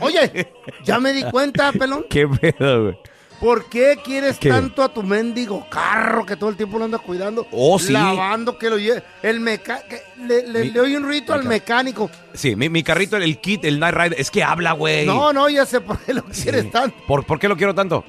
Oye, 0.01 0.53
ya 0.85 0.98
me 0.98 1.12
di 1.12 1.22
cuenta, 1.25 1.72
pelón. 1.72 2.07
¿Qué 2.09 2.27
pedo, 2.27 2.85
güey? 2.85 2.98
¿Por 3.42 3.68
qué 3.68 3.98
quieres 4.05 4.38
tanto 4.38 4.85
a 4.85 4.94
tu 4.94 5.03
mendigo 5.03 5.66
carro 5.68 6.25
que 6.25 6.37
todo 6.37 6.51
el 6.51 6.57
tiempo 6.57 6.79
lo 6.79 6.85
andas 6.85 7.01
cuidando? 7.01 7.48
Oh, 7.51 7.77
sí. 7.77 7.92
Lavando, 7.92 8.57
que 8.57 8.70
lo 8.70 8.79
lleve. 8.79 9.03
El 9.20 9.40
meca 9.40 9.83
le, 10.16 10.46
le, 10.46 10.66
le 10.66 10.70
doy 10.70 10.94
un 10.94 11.09
rito 11.09 11.33
al 11.33 11.42
mecánico. 11.42 12.09
Sí, 12.35 12.55
mi, 12.55 12.85
carrito, 12.85 13.16
el 13.16 13.38
kit, 13.38 13.64
el 13.64 13.81
Night 13.81 13.94
Rider, 13.96 14.20
es 14.20 14.31
que 14.31 14.44
habla, 14.44 14.70
güey. 14.72 15.07
No, 15.07 15.33
no, 15.33 15.48
ya 15.48 15.66
sé 15.66 15.81
por 15.81 15.98
qué 15.98 16.14
lo 16.14 16.22
quieres 16.22 16.70
tanto. 16.70 16.96
¿Por, 17.09 17.27
¿Por 17.27 17.40
qué 17.40 17.48
lo 17.48 17.57
quiero 17.57 17.75
tanto? 17.75 18.05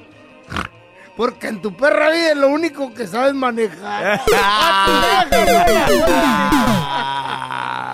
Porque 1.16 1.48
en 1.48 1.60
tu 1.60 1.76
perra 1.76 2.10
vida 2.10 2.30
es 2.30 2.36
lo 2.36 2.48
único 2.48 2.94
que 2.94 3.08
sabes 3.08 3.34
manejar. 3.34 4.22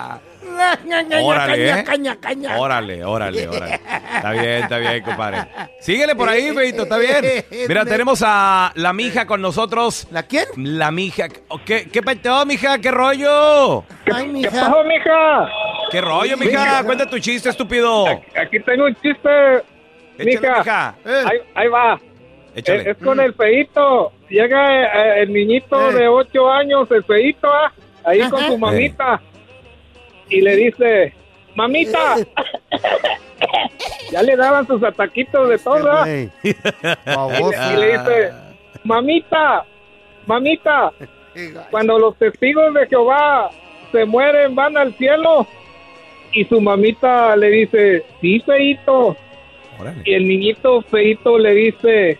órale, 1.23 1.69
¿eh? 1.69 1.85
Órale, 2.57 3.03
órale, 3.03 3.47
órale. 3.47 3.79
Está 4.15 4.31
bien, 4.31 4.63
está 4.63 4.77
bien, 4.77 5.03
compadre. 5.03 5.37
Síguele 5.79 6.15
por 6.15 6.29
ahí, 6.29 6.53
Feito, 6.53 6.83
está 6.83 6.97
bien. 6.97 7.45
Mira, 7.67 7.85
tenemos 7.85 8.23
a 8.25 8.71
la 8.75 8.93
mija 8.93 9.25
con 9.25 9.41
nosotros. 9.41 10.07
¿La 10.11 10.23
quién? 10.23 10.45
La 10.57 10.91
mija. 10.91 11.27
¿Qué, 11.65 11.87
qué 11.91 12.01
peteo, 12.01 12.45
mija? 12.45 12.77
¿Qué 12.79 12.91
rollo? 12.91 13.83
Ay, 14.13 14.27
mija. 14.27 14.49
¿Qué 14.49 14.57
pasó, 14.57 14.83
mija? 14.83 15.49
¿Qué 15.91 16.01
rollo, 16.01 16.37
mija? 16.37 16.83
Cuenta 16.83 17.09
tu 17.09 17.19
chiste, 17.19 17.49
estúpido. 17.49 18.05
Aquí 18.35 18.59
tengo 18.65 18.85
un 18.85 18.95
chiste, 18.95 19.29
mija. 20.17 20.95
Ahí, 21.05 21.39
ahí 21.55 21.67
va. 21.67 21.99
Es, 22.55 22.97
con 22.97 23.19
el 23.19 23.33
feito. 23.33 24.11
Llega 24.29 24.83
eh, 24.83 25.23
el 25.23 25.33
niñito 25.33 25.91
de 25.91 26.07
8 26.07 26.51
años, 26.51 26.87
el 26.91 27.03
feito, 27.03 27.47
ah, 27.47 27.71
ahí 28.03 28.21
con 28.29 28.45
su 28.45 28.57
mamita. 28.57 29.21
Y 30.31 30.41
le 30.41 30.55
dice, 30.55 31.13
mamita. 31.55 32.15
ya 34.11 34.23
le 34.23 34.35
daban 34.35 34.65
sus 34.65 34.81
ataquitos 34.81 35.49
de 35.49 35.57
todo. 35.59 36.07
y, 36.43 37.77
le 37.77 37.91
dice, 37.91 38.31
mamita, 38.83 39.65
mamita. 40.25 40.91
Cuando 41.69 41.99
los 41.99 42.17
testigos 42.17 42.73
de 42.73 42.87
Jehová 42.87 43.51
se 43.91 44.05
mueren, 44.05 44.55
van 44.55 44.77
al 44.77 44.93
cielo. 44.95 45.45
Y 46.31 46.45
su 46.45 46.61
mamita 46.61 47.35
le 47.35 47.49
dice, 47.49 48.05
sí, 48.21 48.39
feito. 48.39 49.17
Y 50.05 50.13
el 50.13 50.27
niñito 50.27 50.81
feito 50.83 51.37
le 51.37 51.53
dice, 51.53 52.19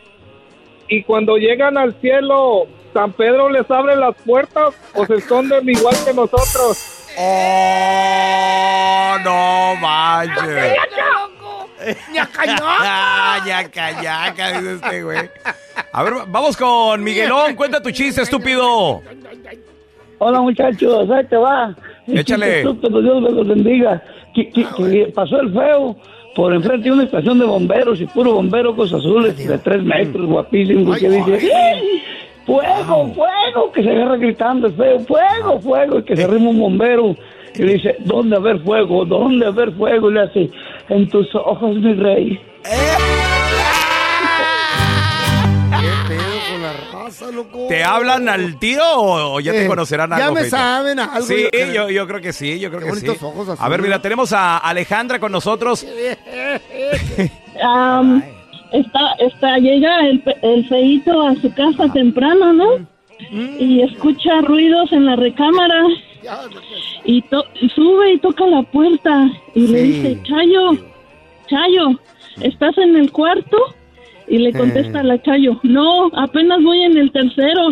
y 0.90 1.04
cuando 1.04 1.38
llegan 1.38 1.78
al 1.78 1.94
cielo, 2.02 2.68
San 2.94 3.14
Pedro 3.14 3.50
les 3.50 3.70
abre 3.72 3.96
las 3.96 4.16
puertas 4.24 4.76
o 4.94 5.06
se 5.06 5.16
esconden 5.16 5.70
igual 5.70 5.96
que 6.06 6.14
nosotros. 6.14 7.01
¡Oh! 7.18 8.72
¡No 9.24 9.76
manches! 9.76 10.76
¡Ñaca, 12.14 12.46
ñaca! 12.46 13.46
¡Ñaca, 13.46 14.02
ñaca! 14.02 14.52
Dice 14.60 14.74
este 14.76 15.04
güey. 15.04 15.30
A 15.92 16.04
ver, 16.04 16.14
vamos 16.28 16.56
con 16.56 17.04
Miguelón. 17.04 17.56
Cuenta 17.56 17.82
tu 17.82 17.92
chiste, 17.92 18.22
estúpido. 18.22 19.02
Hola, 20.20 20.42
muchachos. 20.42 21.10
Ahí 21.10 21.26
te 21.26 21.36
va. 21.38 21.76
Échale. 22.08 22.62
Dios 22.62 23.22
me 23.22 23.32
los 23.32 23.48
bendiga. 23.48 24.02
Que, 24.34 25.12
pasó 25.14 25.42
el 25.42 25.52
feo 25.52 25.98
por 26.36 26.54
enfrente 26.54 26.86
de 26.86 26.92
una 26.94 27.04
estación 27.04 27.40
de 27.40 27.46
bomberos 27.46 28.00
y 28.00 28.06
puro 28.06 28.34
bombero 28.34 28.76
con 28.76 28.86
azules 28.86 29.36
de 29.38 29.58
tres 29.58 29.84
metros, 29.84 30.26
guapísimo, 30.28 30.94
que 30.94 31.10
dice, 31.10 31.50
¡Fuego, 32.46 33.14
fuego! 33.14 33.72
Que 33.72 33.84
se 33.84 33.90
agarra 33.92 34.18
gritando 34.18 34.68
el 34.68 34.74
feo, 34.74 35.00
¡fuego, 35.02 35.60
fuego! 35.62 36.00
Y 36.00 36.04
que 36.04 36.16
se 36.16 36.24
arrima 36.24 36.50
un 36.50 36.60
bombero 36.60 37.16
y 37.56 37.64
le 37.64 37.74
dice, 37.74 37.96
¿dónde 38.00 38.36
haber 38.36 38.60
fuego? 38.62 39.06
¿Dónde 39.06 39.46
haber 39.46 39.72
fuego? 39.74 40.10
Y 40.10 40.14
le 40.14 40.22
hace, 40.22 40.50
en 40.90 41.08
tus 41.10 41.34
ojos, 41.36 41.76
mi 41.76 41.94
rey. 41.94 42.40
¿Te 47.68 47.84
hablan 47.84 48.30
al 48.30 48.58
tiro 48.58 48.84
o, 48.86 49.40
ya 49.40 49.52
te 49.52 49.66
eh, 49.66 49.68
conocerán 49.68 50.14
algo? 50.14 50.36
Ya 50.36 50.42
me 50.42 50.50
saben 50.50 51.00
algo. 51.00 51.26
Sí, 51.26 51.48
yo, 51.74 52.08
creo 52.08 52.22
que 52.22 52.34
sí, 52.34 52.60
yo 52.60 52.70
creo 52.70 52.94
que 52.94 53.00
sí. 53.00 53.08
a 53.58 53.70
ver, 53.70 53.82
mira, 53.82 54.02
tenemos 54.02 54.34
a 54.34 54.58
Alejandra 54.58 55.20
con 55.20 55.32
nosotros. 55.32 55.86
está, 58.72 59.14
está, 59.20 59.58
llega 59.58 60.00
el, 60.08 60.24
el 60.42 60.68
feito 60.68 61.22
a 61.22 61.36
su 61.36 61.54
casa 61.54 61.92
temprano, 61.92 62.54
¿no? 62.54 62.78
Mm. 63.32 63.56
Y 63.60 63.82
escucha 63.84 64.42
ruidos 64.42 64.92
en 64.92 65.06
la 65.06 65.16
recámara. 65.16 65.84
Y 67.04 67.24
sube 67.74 68.14
y 68.14 68.20
toca 68.20 68.46
la 68.46 68.62
puerta 68.62 69.30
y 69.56 69.68
le 69.68 69.82
dice, 69.82 70.20
Chayo, 70.24 70.78
Chayo, 71.48 72.00
¿estás 72.42 72.78
en 72.78 72.96
el 72.96 73.12
cuarto? 73.12 73.58
Y 74.28 74.38
le 74.38 74.54
contesta 74.54 75.00
a 75.00 75.04
la 75.04 75.22
Chayo, 75.22 75.60
no, 75.64 76.12
apenas 76.16 76.62
voy 76.62 76.84
en 76.84 76.98
el 76.98 77.12
tercero. 77.12 77.70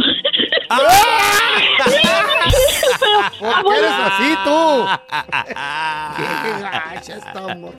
¡Ah! 0.70 0.80
¿Por 3.40 3.64
qué 3.64 3.80
eres 3.80 3.92
así 3.92 4.36
tú? 7.64 7.70